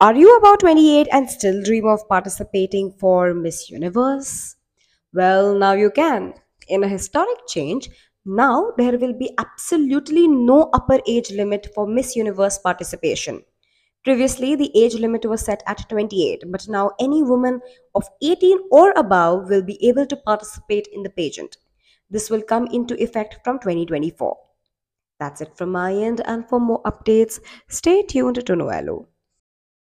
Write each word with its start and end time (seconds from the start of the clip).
Are 0.00 0.14
you 0.14 0.36
about 0.36 0.60
28 0.60 1.08
and 1.10 1.28
still 1.28 1.60
dream 1.60 1.84
of 1.84 2.08
participating 2.08 2.92
for 3.00 3.34
Miss 3.34 3.68
Universe? 3.68 4.54
Well, 5.12 5.58
now 5.58 5.72
you 5.72 5.90
can. 5.90 6.34
In 6.68 6.84
a 6.84 6.88
historic 6.88 7.48
change, 7.48 7.90
now 8.24 8.74
there 8.76 8.96
will 8.96 9.12
be 9.12 9.34
absolutely 9.38 10.28
no 10.28 10.70
upper 10.72 11.00
age 11.08 11.32
limit 11.32 11.72
for 11.74 11.84
Miss 11.84 12.14
Universe 12.14 12.60
participation. 12.60 13.42
Previously, 14.04 14.54
the 14.54 14.70
age 14.80 14.94
limit 14.94 15.24
was 15.24 15.44
set 15.44 15.64
at 15.66 15.88
28, 15.88 16.44
but 16.46 16.68
now 16.68 16.92
any 17.00 17.24
woman 17.24 17.60
of 17.96 18.08
18 18.22 18.56
or 18.70 18.92
above 18.92 19.50
will 19.50 19.62
be 19.62 19.84
able 19.84 20.06
to 20.06 20.16
participate 20.16 20.86
in 20.92 21.02
the 21.02 21.10
pageant. 21.10 21.56
This 22.08 22.30
will 22.30 22.42
come 22.42 22.68
into 22.68 23.02
effect 23.02 23.40
from 23.42 23.58
2024. 23.58 24.36
That's 25.18 25.40
it 25.40 25.56
from 25.58 25.72
my 25.72 25.92
end, 25.92 26.20
and 26.24 26.48
for 26.48 26.60
more 26.60 26.84
updates, 26.84 27.40
stay 27.66 28.04
tuned 28.04 28.46
to 28.46 28.54
Noello. 28.54 29.08